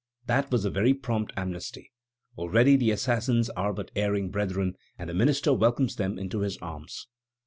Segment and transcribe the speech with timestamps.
[0.25, 1.91] That was a very prompt amnesty.
[2.35, 7.05] Already the assassins are but erring brethren, and the minister welcomes them to his arms!